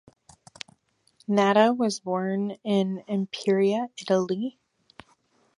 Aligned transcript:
Natta 1.27 1.73
was 1.77 1.99
born 1.99 2.57
in 2.63 3.03
Imperia, 3.07 3.91
Italy. 3.99 4.57